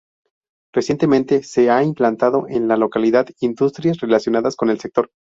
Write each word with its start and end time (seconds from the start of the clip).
Recientemente, 0.73 1.43
se 1.43 1.69
ha 1.69 1.83
implantado 1.83 2.47
en 2.49 2.67
la 2.67 2.75
localidad 2.75 3.27
industrias 3.39 3.99
relacionadas 3.99 4.55
con 4.55 4.71
el 4.71 4.79
sector. 4.79 5.11